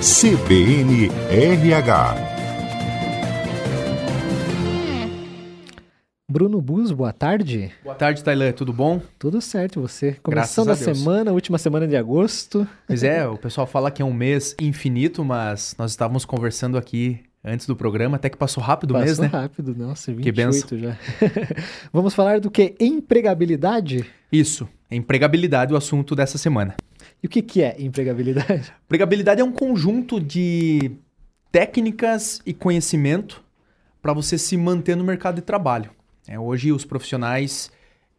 [0.00, 2.14] CBN RH.
[6.26, 7.70] Bruno Bus, boa tarde.
[7.84, 9.02] Boa tarde, Tailã, tudo bom?
[9.18, 10.16] Tudo certo, você?
[10.22, 12.66] Começando a, a semana, última semana de agosto.
[12.86, 17.20] Pois é, o pessoal fala que é um mês infinito, mas nós estávamos conversando aqui
[17.44, 19.28] antes do programa, até que passou rápido passou o mês, né?
[19.28, 20.78] Passou rápido, nossa, 28 que benção.
[20.78, 20.96] já.
[21.92, 22.74] Vamos falar do que?
[22.80, 24.06] Empregabilidade?
[24.32, 26.74] Isso, empregabilidade, o assunto dessa semana.
[27.22, 28.72] E o que, que é empregabilidade?
[28.86, 30.92] Empregabilidade é um conjunto de
[31.52, 33.44] técnicas e conhecimento
[34.00, 35.90] para você se manter no mercado de trabalho.
[36.26, 37.70] É, hoje, os profissionais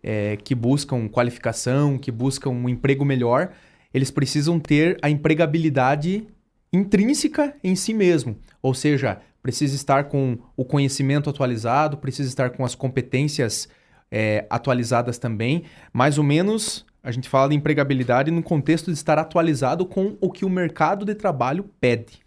[0.03, 3.51] é, que buscam qualificação, que buscam um emprego melhor,
[3.93, 6.27] eles precisam ter a empregabilidade
[6.71, 8.37] intrínseca em si mesmo.
[8.61, 13.67] Ou seja, precisa estar com o conhecimento atualizado, precisa estar com as competências
[14.11, 15.63] é, atualizadas também.
[15.91, 20.31] Mais ou menos a gente fala de empregabilidade no contexto de estar atualizado com o
[20.31, 22.19] que o mercado de trabalho pede.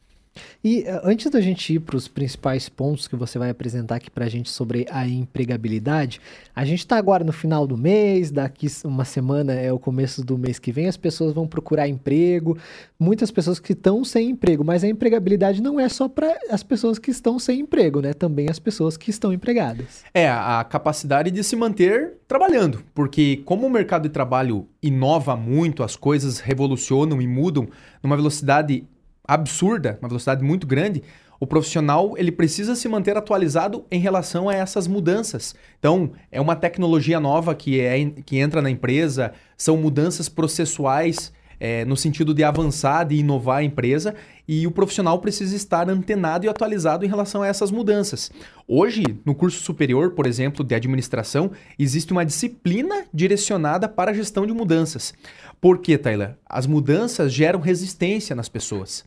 [0.63, 4.11] E uh, antes da gente ir para os principais pontos que você vai apresentar aqui
[4.11, 6.21] para a gente sobre a empregabilidade,
[6.55, 10.39] a gente está agora no final do mês, daqui uma semana é o começo do
[10.39, 12.57] mês que vem, as pessoas vão procurar emprego,
[12.99, 16.99] muitas pessoas que estão sem emprego, mas a empregabilidade não é só para as pessoas
[16.99, 18.13] que estão sem emprego, né?
[18.13, 20.05] Também as pessoas que estão empregadas.
[20.13, 25.83] É, a capacidade de se manter trabalhando, porque como o mercado de trabalho inova muito,
[25.83, 27.69] as coisas revolucionam e mudam
[28.03, 28.87] numa velocidade
[29.27, 31.03] absurda, uma velocidade muito grande,
[31.41, 35.55] o profissional ele precisa se manter atualizado em relação a essas mudanças.
[35.79, 41.85] Então, é uma tecnologia nova que, é, que entra na empresa, são mudanças processuais é,
[41.85, 44.15] no sentido de avançar, de inovar a empresa,
[44.47, 48.31] e o profissional precisa estar antenado e atualizado em relação a essas mudanças.
[48.69, 54.47] Hoje, no curso superior, por exemplo, de administração, existe uma disciplina direcionada para a gestão
[54.47, 55.15] de mudanças.
[55.61, 56.35] Por quê, Taylor?
[56.47, 59.05] As mudanças geram resistência nas pessoas.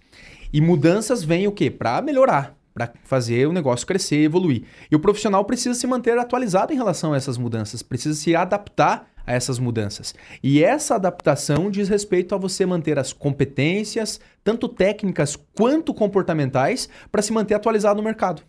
[0.52, 1.70] E mudanças vêm o quê?
[1.70, 4.64] Para melhorar, para fazer o negócio crescer, evoluir.
[4.90, 9.08] E o profissional precisa se manter atualizado em relação a essas mudanças, precisa se adaptar
[9.28, 10.16] a essas mudanças.
[10.42, 17.22] E essa adaptação diz respeito a você manter as competências, tanto técnicas quanto comportamentais, para
[17.22, 18.42] se manter atualizado no mercado.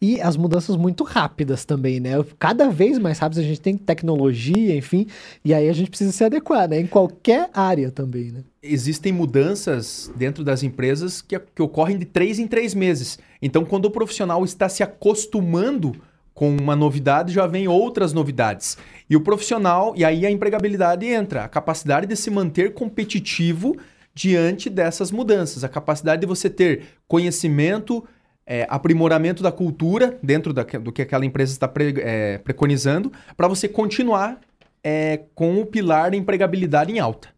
[0.00, 2.12] E as mudanças muito rápidas também, né?
[2.36, 5.06] Cada vez mais rápidas a gente tem tecnologia, enfim,
[5.44, 6.80] e aí a gente precisa se adequar, né?
[6.80, 8.42] Em qualquer área também, né?
[8.60, 13.18] Existem mudanças dentro das empresas que, que ocorrem de três em três meses.
[13.40, 15.92] Então, quando o profissional está se acostumando
[16.34, 18.78] com uma novidade, já vem outras novidades.
[19.08, 23.76] E o profissional, e aí a empregabilidade entra, a capacidade de se manter competitivo
[24.14, 28.04] diante dessas mudanças, a capacidade de você ter conhecimento,
[28.46, 33.48] é, aprimoramento da cultura dentro da, do que aquela empresa está pre, é, preconizando, para
[33.48, 34.40] você continuar
[34.82, 37.28] é, com o pilar da empregabilidade em alta.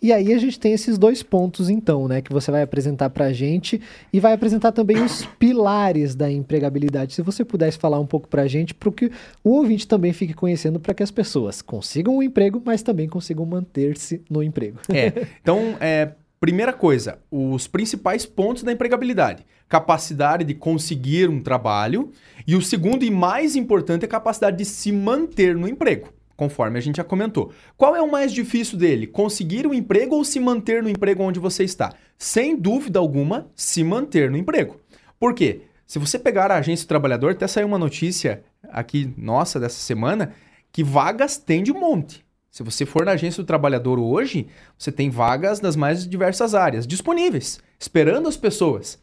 [0.00, 3.26] E aí a gente tem esses dois pontos, então, né, que você vai apresentar para
[3.26, 3.80] a gente
[4.12, 7.14] e vai apresentar também os pilares da empregabilidade.
[7.14, 9.10] Se você pudesse falar um pouco para a gente, para que
[9.42, 13.44] o ouvinte também fique conhecendo, para que as pessoas consigam um emprego, mas também consigam
[13.44, 14.78] manter-se no emprego.
[14.92, 19.44] É, então, é, primeira coisa, os principais pontos da empregabilidade.
[19.68, 22.10] Capacidade de conseguir um trabalho.
[22.46, 26.78] E o segundo e mais importante é a capacidade de se manter no emprego conforme
[26.78, 27.52] a gente já comentou.
[27.76, 29.06] Qual é o mais difícil dele?
[29.06, 31.92] Conseguir um emprego ou se manter no emprego onde você está?
[32.18, 34.80] Sem dúvida alguma, se manter no emprego.
[35.18, 35.62] Por quê?
[35.86, 40.34] Se você pegar a agência do trabalhador, até saiu uma notícia aqui nossa dessa semana
[40.72, 42.24] que vagas tem de monte.
[42.50, 44.46] Se você for na agência do trabalhador hoje,
[44.78, 48.98] você tem vagas das mais diversas áreas disponíveis, esperando as pessoas.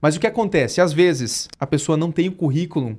[0.00, 0.80] Mas o que acontece?
[0.80, 2.98] Às vezes a pessoa não tem o currículo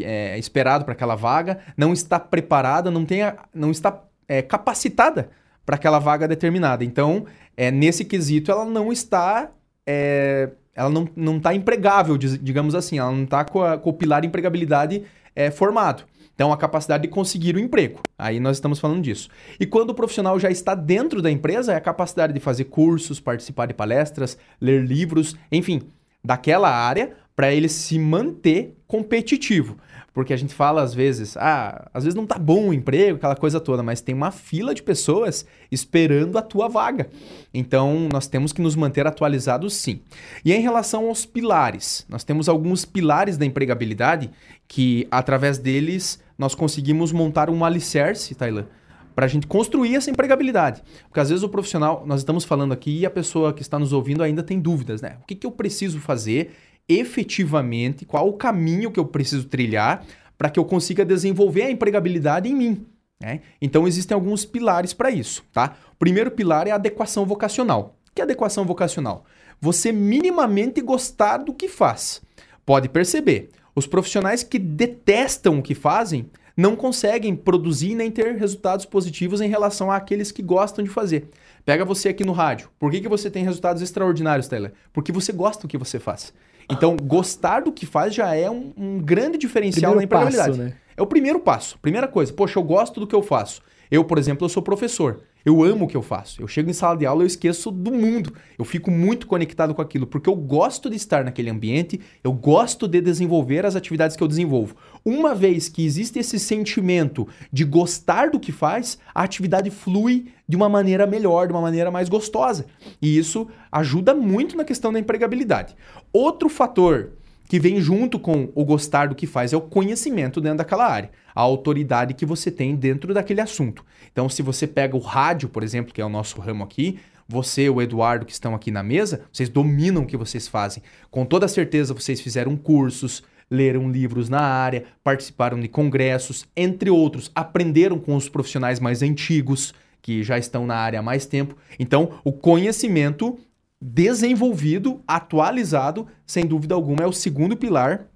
[0.00, 5.30] é, esperado para aquela vaga, não está preparada, não, tem a, não está é, capacitada
[5.64, 6.84] para aquela vaga determinada.
[6.84, 7.26] Então,
[7.56, 9.50] é, nesse quesito, ela não está.
[9.86, 14.22] É, ela não, não está empregável, digamos assim, ela não está com, com, o pilar
[14.22, 15.04] de empregabilidade
[15.36, 16.04] é, formado.
[16.34, 18.00] Então, a capacidade de conseguir o emprego.
[18.18, 19.28] Aí nós estamos falando disso.
[19.60, 23.20] E quando o profissional já está dentro da empresa, é a capacidade de fazer cursos,
[23.20, 25.82] participar de palestras, ler livros, enfim,
[26.24, 29.76] daquela área para ele se manter competitivo.
[30.12, 33.34] Porque a gente fala às vezes, ah, às vezes não tá bom o emprego, aquela
[33.34, 37.08] coisa toda, mas tem uma fila de pessoas esperando a tua vaga.
[37.52, 40.00] Então, nós temos que nos manter atualizados sim.
[40.44, 44.30] E em relação aos pilares, nós temos alguns pilares da empregabilidade
[44.68, 48.66] que, através deles, nós conseguimos montar um alicerce, Tailan,
[49.14, 50.82] para a gente construir essa empregabilidade.
[51.08, 53.94] Porque às vezes o profissional, nós estamos falando aqui e a pessoa que está nos
[53.94, 55.16] ouvindo ainda tem dúvidas, né?
[55.22, 56.52] O que, que eu preciso fazer
[56.98, 60.04] efetivamente qual o caminho que eu preciso trilhar
[60.36, 62.86] para que eu consiga desenvolver a empregabilidade em mim.
[63.20, 63.40] Né?
[63.60, 65.44] Então existem alguns pilares para isso.
[65.52, 65.76] Tá?
[65.92, 67.96] O primeiro pilar é a adequação vocacional.
[68.10, 69.24] O que é adequação vocacional?
[69.62, 72.20] você minimamente gostar do que faz.
[72.66, 78.84] Pode perceber, os profissionais que detestam o que fazem não conseguem produzir nem ter resultados
[78.84, 81.28] positivos em relação àqueles que gostam de fazer.
[81.64, 82.68] Pega você aqui no rádio.
[82.76, 84.72] Por que, que você tem resultados extraordinários, Taylor?
[84.92, 86.34] Porque você gosta do que você faz.
[86.70, 90.58] Então, gostar do que faz já é um, um grande diferencial Primeiro na empregabilidade.
[90.58, 90.74] passo, né?
[90.96, 91.78] É o primeiro passo.
[91.80, 93.62] Primeira coisa, poxa, eu gosto do que eu faço.
[93.90, 95.20] Eu, por exemplo, eu sou professor.
[95.44, 96.40] Eu amo o que eu faço.
[96.40, 98.32] Eu chego em sala de aula, eu esqueço do mundo.
[98.56, 102.86] Eu fico muito conectado com aquilo, porque eu gosto de estar naquele ambiente, eu gosto
[102.86, 104.76] de desenvolver as atividades que eu desenvolvo.
[105.04, 110.56] Uma vez que existe esse sentimento de gostar do que faz, a atividade flui de
[110.56, 112.66] uma maneira melhor, de uma maneira mais gostosa.
[113.00, 115.74] E isso ajuda muito na questão da empregabilidade.
[116.12, 117.12] Outro fator
[117.48, 121.10] que vem junto com o gostar do que faz é o conhecimento dentro daquela área,
[121.34, 123.84] a autoridade que você tem dentro daquele assunto.
[124.10, 127.68] Então, se você pega o rádio, por exemplo, que é o nosso ramo aqui, você,
[127.68, 130.82] o Eduardo, que estão aqui na mesa, vocês dominam o que vocês fazem.
[131.10, 133.22] Com toda certeza, vocês fizeram cursos,
[133.52, 139.74] leram livros na área, participaram de congressos, entre outros, aprenderam com os profissionais mais antigos,
[140.00, 141.54] que já estão na área há mais tempo.
[141.78, 143.38] Então, o conhecimento
[143.80, 148.08] desenvolvido, atualizado, sem dúvida alguma, é o segundo pilar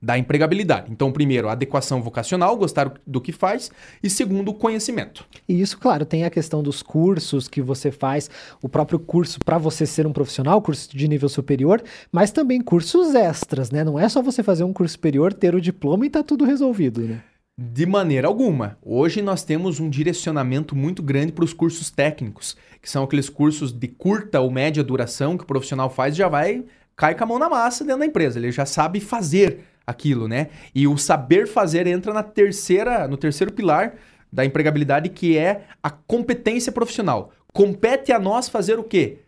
[0.00, 0.90] da empregabilidade.
[0.92, 3.70] Então, primeiro, adequação vocacional, gostar do que faz,
[4.02, 5.26] e segundo, conhecimento.
[5.48, 8.30] E isso, claro, tem a questão dos cursos que você faz,
[8.62, 13.14] o próprio curso para você ser um profissional, curso de nível superior, mas também cursos
[13.14, 13.82] extras, né?
[13.82, 17.00] Não é só você fazer um curso superior, ter o diploma e tá tudo resolvido,
[17.00, 17.20] né?
[17.60, 18.78] De maneira alguma.
[18.80, 23.72] Hoje nós temos um direcionamento muito grande para os cursos técnicos, que são aqueles cursos
[23.72, 26.64] de curta ou média duração que o profissional faz e já vai
[26.98, 28.38] cai com a mão na massa dentro da empresa.
[28.38, 30.48] Ele já sabe fazer aquilo, né?
[30.74, 33.94] E o saber fazer entra na terceira, no terceiro pilar
[34.30, 37.32] da empregabilidade, que é a competência profissional.
[37.54, 39.20] Compete a nós fazer o quê?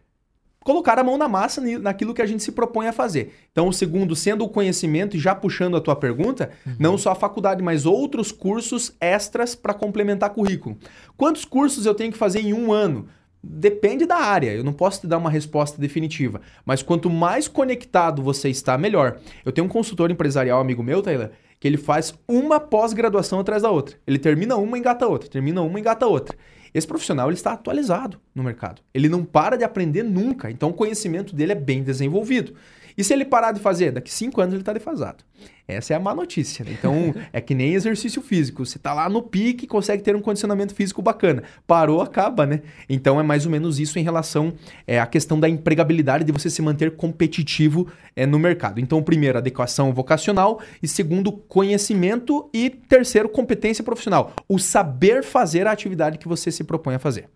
[0.63, 3.35] Colocar a mão na massa naquilo que a gente se propõe a fazer.
[3.51, 7.15] Então, o segundo, sendo o conhecimento, e já puxando a tua pergunta, não só a
[7.15, 10.77] faculdade, mas outros cursos extras para complementar currículo.
[11.17, 13.09] Quantos cursos eu tenho que fazer em um ano?
[13.43, 16.43] Depende da área, eu não posso te dar uma resposta definitiva.
[16.65, 19.19] Mas quanto mais conectado você está, melhor.
[19.45, 23.71] Eu tenho um consultor empresarial, amigo meu, Taylor, que ele faz uma pós-graduação atrás da
[23.71, 23.97] outra.
[24.07, 26.37] Ele termina uma, engata outra, termina uma, engata outra.
[26.73, 28.83] Esse profissional ele está atualizado no mercado.
[28.93, 30.51] Ele não para de aprender nunca.
[30.51, 32.55] Então o conhecimento dele é bem desenvolvido.
[32.97, 35.25] E se ele parar de fazer, daqui cinco anos ele está defasado.
[35.67, 36.65] Essa é a má notícia.
[36.65, 36.73] né?
[36.77, 38.65] Então é que nem exercício físico.
[38.65, 41.43] Você está lá no pique, consegue ter um condicionamento físico bacana.
[41.67, 42.63] Parou, acaba, né?
[42.89, 44.53] Então é mais ou menos isso em relação
[44.87, 48.81] é, à questão da empregabilidade, de você se manter competitivo é, no mercado.
[48.81, 50.61] Então, primeiro, adequação vocacional.
[50.83, 52.49] E segundo, conhecimento.
[52.53, 54.33] E terceiro, competência profissional.
[54.49, 57.29] O saber fazer a atividade que você se propõe a fazer.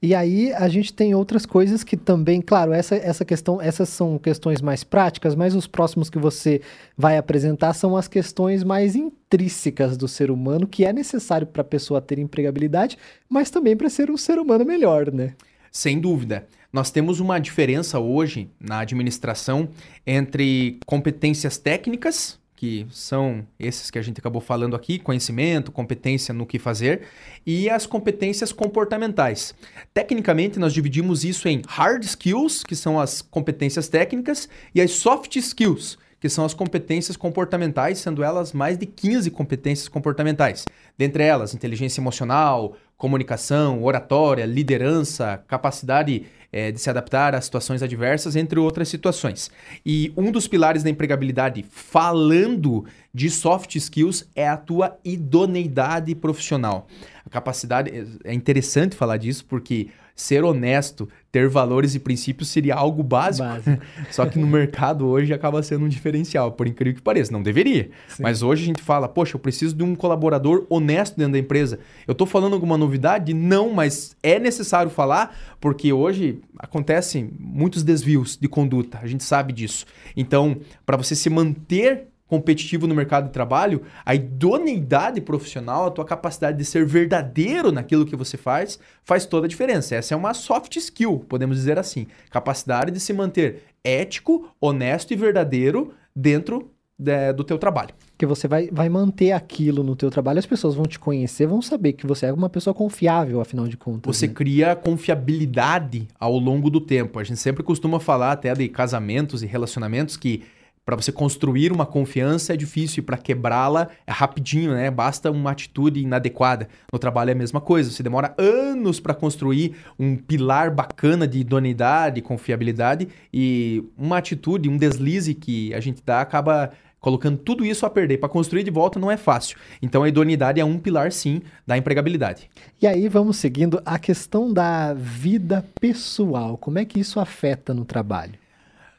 [0.00, 4.18] E aí a gente tem outras coisas que também, claro, essa, essa questão, essas são
[4.18, 6.60] questões mais práticas, mas os próximos que você
[6.96, 11.64] vai apresentar são as questões mais intrínsecas do ser humano, que é necessário para a
[11.64, 12.98] pessoa ter empregabilidade,
[13.28, 15.34] mas também para ser um ser humano melhor, né?
[15.72, 16.46] Sem dúvida.
[16.72, 19.68] Nós temos uma diferença hoje na administração
[20.06, 26.46] entre competências técnicas, que são esses que a gente acabou falando aqui, conhecimento, competência no
[26.46, 27.02] que fazer,
[27.46, 29.54] e as competências comportamentais.
[29.92, 35.36] Tecnicamente, nós dividimos isso em hard skills, que são as competências técnicas, e as soft
[35.36, 40.64] skills, que são as competências comportamentais, sendo elas mais de 15 competências comportamentais.
[40.96, 48.36] Dentre elas, inteligência emocional, comunicação, oratória, liderança, capacidade eh, de se adaptar a situações adversas,
[48.36, 49.50] entre outras situações.
[49.84, 56.86] E um dos pilares da empregabilidade, falando de soft skills, é a tua idoneidade profissional.
[57.24, 57.90] A capacidade.
[58.24, 63.46] É interessante falar disso porque ser honesto, ter valores e princípios seria algo básico.
[63.46, 63.82] Básico.
[64.10, 67.30] Só que no mercado hoje acaba sendo um diferencial, por incrível que pareça.
[67.30, 67.90] Não deveria.
[68.08, 68.22] Sim.
[68.22, 71.78] Mas hoje a gente fala, poxa, eu preciso de um colaborador honesto dentro da empresa.
[72.06, 73.34] Eu estou falando alguma novidade?
[73.34, 78.98] Não, mas é necessário falar, porque hoje acontecem muitos desvios de conduta.
[79.02, 79.84] A gente sabe disso.
[80.16, 80.56] Então,
[80.86, 86.58] para você se manter competitivo no mercado de trabalho, a idoneidade profissional, a tua capacidade
[86.58, 89.94] de ser verdadeiro naquilo que você faz, faz toda a diferença.
[89.94, 92.06] Essa é uma soft skill, podemos dizer assim.
[92.30, 96.70] Capacidade de se manter ético, honesto e verdadeiro dentro
[97.04, 97.94] é, do teu trabalho.
[98.18, 101.60] Que você vai, vai manter aquilo no teu trabalho, as pessoas vão te conhecer, vão
[101.60, 104.16] saber que você é uma pessoa confiável, afinal de contas.
[104.16, 104.32] Você né?
[104.34, 107.18] cria confiabilidade ao longo do tempo.
[107.18, 110.42] A gente sempre costuma falar até de casamentos e relacionamentos que
[110.86, 114.88] para você construir uma confiança é difícil e para quebrá-la é rapidinho, né?
[114.88, 116.68] Basta uma atitude inadequada.
[116.92, 117.90] No trabalho é a mesma coisa.
[117.90, 124.76] Você demora anos para construir um pilar bacana de idoneidade, confiabilidade e uma atitude, um
[124.76, 128.18] deslize que a gente dá acaba colocando tudo isso a perder.
[128.18, 129.58] Para construir de volta não é fácil.
[129.82, 132.48] Então a idoneidade é um pilar, sim, da empregabilidade.
[132.80, 136.56] E aí vamos seguindo a questão da vida pessoal.
[136.56, 138.34] Como é que isso afeta no trabalho?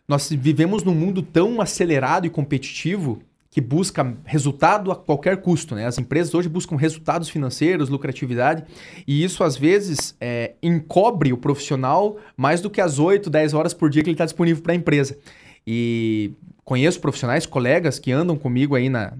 [0.07, 3.19] Nós vivemos num mundo tão acelerado e competitivo
[3.51, 5.75] que busca resultado a qualquer custo.
[5.75, 5.85] Né?
[5.85, 8.63] As empresas hoje buscam resultados financeiros, lucratividade,
[9.05, 13.73] e isso às vezes é, encobre o profissional mais do que as 8, 10 horas
[13.73, 15.17] por dia que ele está disponível para a empresa.
[15.65, 16.31] E
[16.63, 19.11] conheço profissionais, colegas que andam comigo aí na,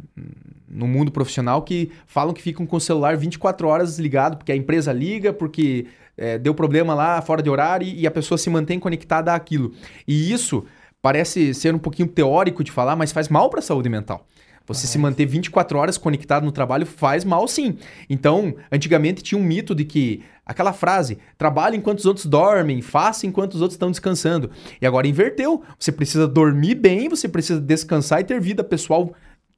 [0.68, 4.56] no mundo profissional que falam que ficam com o celular 24 horas ligado, porque a
[4.56, 8.50] empresa liga, porque é, deu problema lá fora de horário e, e a pessoa se
[8.50, 9.74] mantém conectada àquilo.
[10.08, 10.66] E isso
[11.02, 14.26] parece ser um pouquinho teórico de falar, mas faz mal para a saúde mental.
[14.68, 17.78] Você se manter 24 horas conectado no trabalho faz mal sim.
[18.10, 23.26] Então, antigamente tinha um mito de que aquela frase, trabalhe enquanto os outros dormem, faça
[23.26, 24.52] enquanto os outros estão descansando.
[24.82, 25.64] E agora inverteu.
[25.80, 29.14] Você precisa dormir bem, você precisa descansar e ter vida pessoal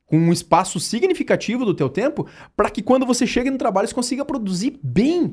[0.10, 3.94] com um espaço significativo do teu tempo, para que quando você chegue no trabalho você
[3.94, 5.32] consiga produzir bem.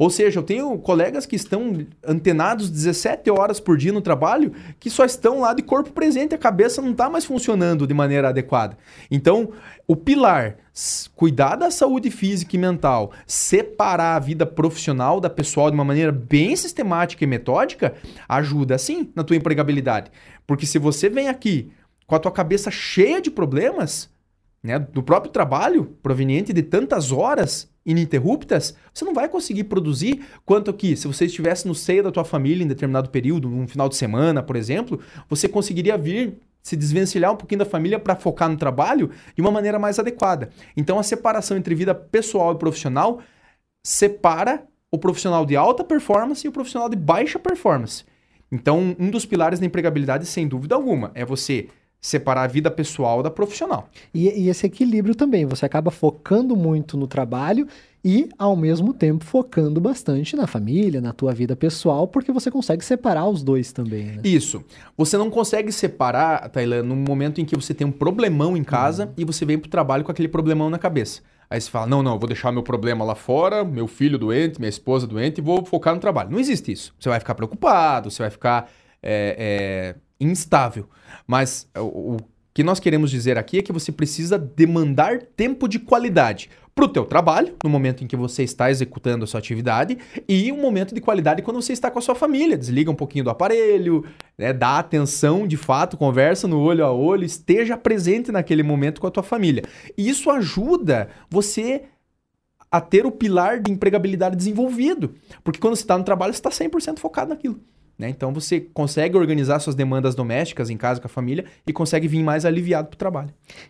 [0.00, 4.88] Ou seja, eu tenho colegas que estão antenados 17 horas por dia no trabalho que
[4.88, 8.78] só estão lá de corpo presente, a cabeça não está mais funcionando de maneira adequada.
[9.10, 9.50] Então,
[9.86, 10.56] o pilar,
[11.14, 16.10] cuidar da saúde física e mental, separar a vida profissional da pessoal de uma maneira
[16.10, 17.92] bem sistemática e metódica,
[18.26, 20.10] ajuda sim na tua empregabilidade.
[20.46, 21.70] Porque se você vem aqui
[22.10, 24.10] com a tua cabeça cheia de problemas,
[24.60, 30.72] né, do próprio trabalho, proveniente de tantas horas, ininterruptas, você não vai conseguir produzir quanto
[30.72, 33.94] que se você estivesse no seio da tua família em determinado período, num final de
[33.94, 34.98] semana, por exemplo,
[35.28, 39.52] você conseguiria vir se desvencilhar um pouquinho da família para focar no trabalho de uma
[39.52, 40.50] maneira mais adequada.
[40.76, 43.20] Então a separação entre vida pessoal e profissional
[43.86, 48.04] separa o profissional de alta performance e o profissional de baixa performance.
[48.50, 51.68] Então, um dos pilares da empregabilidade, sem dúvida alguma, é você
[52.00, 53.88] separar a vida pessoal da profissional.
[54.14, 57.68] E, e, esse equilíbrio também, você acaba focando muito no trabalho
[58.02, 62.82] e, ao mesmo tempo, focando bastante na família, na tua vida pessoal, porque você consegue
[62.82, 64.04] separar os dois também.
[64.04, 64.20] Né?
[64.24, 64.64] Isso.
[64.96, 69.04] Você não consegue separar, Tailã, no momento em que você tem um problemão em casa
[69.04, 69.12] uhum.
[69.18, 71.20] e você vem para o trabalho com aquele problemão na cabeça.
[71.50, 74.68] Aí você fala, não, não, vou deixar meu problema lá fora, meu filho doente, minha
[74.68, 76.30] esposa doente e vou focar no trabalho.
[76.30, 76.94] Não existe isso.
[76.98, 78.70] Você vai ficar preocupado, você vai ficar
[79.02, 80.88] é, é, instável.
[81.26, 82.18] Mas o,
[82.52, 86.88] que nós queremos dizer aqui é que você precisa demandar tempo de qualidade para o
[86.88, 89.98] teu trabalho, no momento em que você está executando a sua atividade,
[90.28, 92.56] e um momento de qualidade quando você está com a sua família.
[92.56, 94.04] Desliga um pouquinho do aparelho,
[94.38, 99.06] né, dá atenção de fato, conversa no olho a olho, esteja presente naquele momento com
[99.06, 99.62] a tua família.
[99.96, 101.84] E isso ajuda você
[102.70, 105.14] a ter o pilar de empregabilidade desenvolvido.
[105.42, 107.60] Porque quando você está no trabalho, você está 100% focado naquilo.
[108.00, 108.08] Né?
[108.08, 112.22] Então você consegue organizar suas demandas domésticas em casa com a família e consegue vir
[112.22, 113.28] mais aliviado para o trabalho.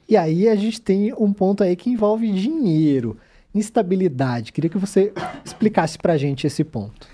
[0.08, 3.16] E aí a gente tem um ponto aí que envolve dinheiro,
[3.52, 4.52] instabilidade.
[4.52, 5.12] Queria que você
[5.44, 7.08] explicasse para a gente esse ponto.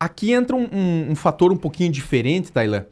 [0.00, 2.86] Aqui entra um, um, um fator um pouquinho diferente, Tailan,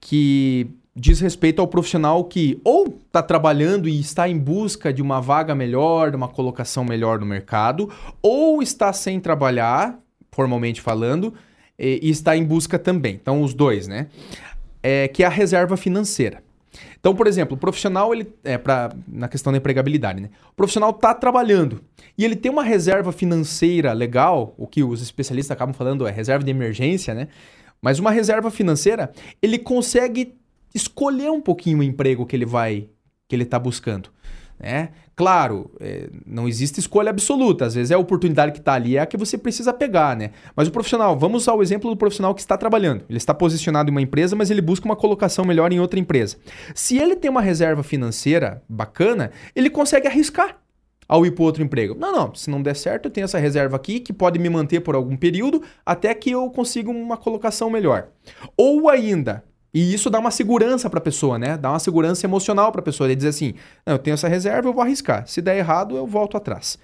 [0.00, 0.66] que
[0.96, 5.54] diz respeito ao profissional que ou está trabalhando e está em busca de uma vaga
[5.54, 7.88] melhor, de uma colocação melhor no mercado,
[8.20, 10.00] ou está sem trabalhar,
[10.32, 11.32] formalmente falando,
[11.78, 13.14] e, e está em busca também.
[13.20, 14.08] Então, os dois, né?
[14.82, 16.42] É, que é a reserva financeira.
[16.98, 20.30] Então, por exemplo, o profissional, ele é para na questão da empregabilidade, né?
[20.50, 21.80] O profissional está trabalhando
[22.16, 26.44] e ele tem uma reserva financeira legal, o que os especialistas acabam falando é reserva
[26.44, 27.28] de emergência, né?
[27.80, 29.12] Mas uma reserva financeira,
[29.42, 30.34] ele consegue
[30.74, 32.88] escolher um pouquinho o emprego que ele vai
[33.28, 34.10] que ele está buscando.
[34.64, 34.88] Né?
[35.14, 37.66] Claro, é, não existe escolha absoluta.
[37.66, 40.30] Às vezes é a oportunidade que está ali, é a que você precisa pegar, né?
[40.56, 43.04] Mas o profissional, vamos ao exemplo do profissional que está trabalhando.
[43.06, 46.38] Ele está posicionado em uma empresa, mas ele busca uma colocação melhor em outra empresa.
[46.74, 50.56] Se ele tem uma reserva financeira bacana, ele consegue arriscar
[51.06, 51.94] ao ir para outro emprego.
[51.94, 54.80] Não, não, se não der certo, eu tenho essa reserva aqui que pode me manter
[54.80, 58.08] por algum período até que eu consiga uma colocação melhor.
[58.56, 59.44] Ou ainda,
[59.74, 61.58] e isso dá uma segurança para a pessoa, né?
[61.58, 63.08] Dá uma segurança emocional para a pessoa.
[63.08, 63.54] Ele dizer assim:
[63.84, 65.26] eu tenho essa reserva, eu vou arriscar.
[65.26, 66.78] Se der errado, eu volto atrás.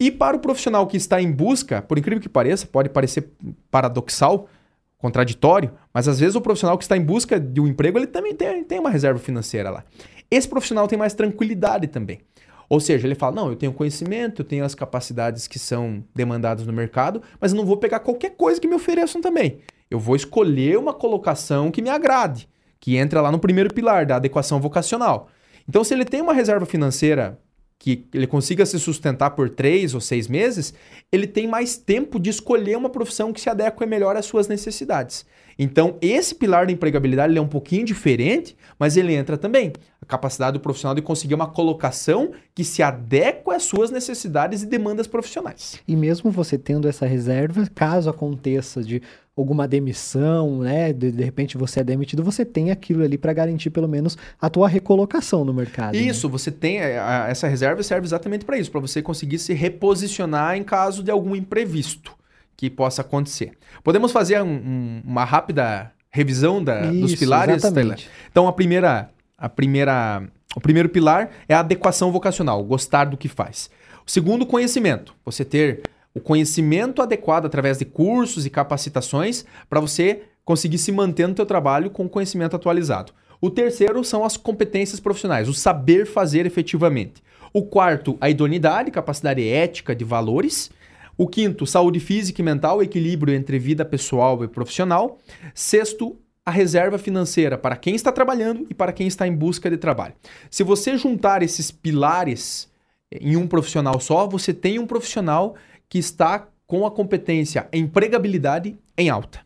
[0.00, 3.30] E para o profissional que está em busca, por incrível que pareça, pode parecer
[3.70, 4.48] paradoxal,
[4.96, 8.34] contraditório, mas às vezes o profissional que está em busca de um emprego, ele também
[8.34, 9.84] tem, tem uma reserva financeira lá.
[10.30, 12.20] Esse profissional tem mais tranquilidade também.
[12.66, 16.66] Ou seja, ele fala: não, eu tenho conhecimento, eu tenho as capacidades que são demandadas
[16.66, 19.58] no mercado, mas eu não vou pegar qualquer coisa que me ofereçam também.
[19.92, 22.48] Eu vou escolher uma colocação que me agrade,
[22.80, 25.28] que entra lá no primeiro pilar da adequação vocacional.
[25.68, 27.38] Então, se ele tem uma reserva financeira
[27.78, 30.72] que ele consiga se sustentar por três ou seis meses,
[31.10, 35.26] ele tem mais tempo de escolher uma profissão que se adeque melhor às suas necessidades.
[35.58, 39.72] Então, esse pilar da empregabilidade é um pouquinho diferente, mas ele entra também.
[40.00, 44.66] A capacidade do profissional de conseguir uma colocação que se adequa às suas necessidades e
[44.66, 45.78] demandas profissionais.
[45.86, 49.02] E mesmo você tendo essa reserva, caso aconteça de
[49.36, 50.92] alguma demissão, né?
[50.92, 54.50] De, de repente você é demitido, você tem aquilo ali para garantir pelo menos a
[54.50, 55.94] tua recolocação no mercado.
[55.94, 56.00] Né?
[56.00, 56.32] Isso, né?
[56.32, 60.56] você tem é, a, essa reserva serve exatamente para isso, para você conseguir se reposicionar
[60.56, 62.12] em caso de algum imprevisto
[62.56, 63.52] que possa acontecer.
[63.82, 68.10] Podemos fazer um, um, uma rápida revisão da, isso, dos pilares, exatamente.
[68.30, 70.22] Então a primeira, a primeira,
[70.54, 73.70] o primeiro pilar é a adequação vocacional, gostar do que faz.
[74.06, 75.14] O segundo, conhecimento.
[75.24, 75.82] Você ter
[76.14, 81.46] o conhecimento adequado através de cursos e capacitações para você conseguir se manter no teu
[81.46, 83.12] trabalho com conhecimento atualizado.
[83.40, 87.22] O terceiro são as competências profissionais, o saber fazer efetivamente.
[87.52, 90.70] O quarto, a idoneidade, capacidade ética de valores.
[91.18, 95.18] O quinto, saúde física e mental, equilíbrio entre vida pessoal e profissional.
[95.54, 99.76] Sexto, a reserva financeira para quem está trabalhando e para quem está em busca de
[99.76, 100.14] trabalho.
[100.50, 102.70] Se você juntar esses pilares
[103.10, 105.54] em um profissional só, você tem um profissional
[105.92, 109.40] que está com a competência empregabilidade em alta.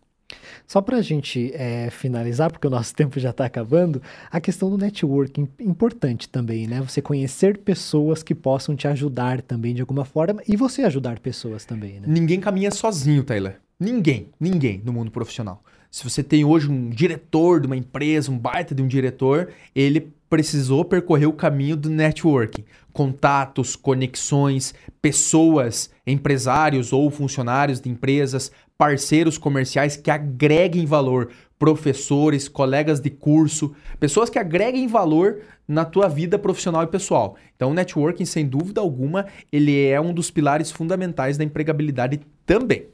[0.64, 4.00] Só para a gente é, finalizar, porque o nosso tempo já está acabando,
[4.30, 6.80] a questão do networking importante também, né?
[6.82, 11.64] Você conhecer pessoas que possam te ajudar também de alguma forma e você ajudar pessoas
[11.64, 12.06] também, né?
[12.06, 13.54] Ninguém caminha sozinho, Taylor.
[13.78, 15.64] Ninguém, ninguém no mundo profissional.
[15.90, 20.12] Se você tem hoje um diretor de uma empresa, um baita de um diretor, ele
[20.28, 22.64] precisou percorrer o caminho do networking.
[22.92, 33.00] Contatos, conexões, pessoas, empresários ou funcionários de empresas, parceiros comerciais que agreguem valor, professores, colegas
[33.00, 37.36] de curso, pessoas que agreguem valor na tua vida profissional e pessoal.
[37.54, 42.86] Então, o networking, sem dúvida alguma, ele é um dos pilares fundamentais da empregabilidade também.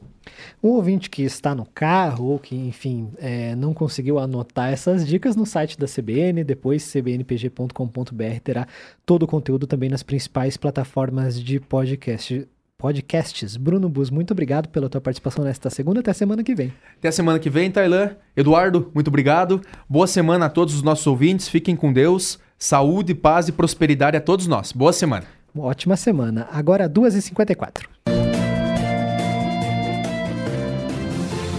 [0.63, 5.35] Um ouvinte que está no carro ou que, enfim, é, não conseguiu anotar essas dicas
[5.35, 8.67] no site da CBN, depois cbnpg.com.br terá
[9.05, 12.47] todo o conteúdo também nas principais plataformas de podcast.
[12.77, 13.55] Podcasts.
[13.55, 16.01] Bruno Bus, muito obrigado pela tua participação nesta segunda.
[16.01, 16.73] Até a semana que vem.
[16.97, 18.17] Até a semana que vem, Tailan.
[18.35, 19.61] Eduardo, muito obrigado.
[19.87, 21.47] Boa semana a todos os nossos ouvintes.
[21.47, 22.39] Fiquem com Deus.
[22.59, 24.73] Saúde, paz e prosperidade a todos nós.
[24.73, 25.25] Boa semana.
[25.55, 26.47] Uma ótima semana.
[26.51, 28.22] Agora, 2h54.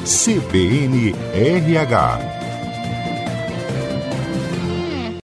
[0.04, 2.43] CBN RH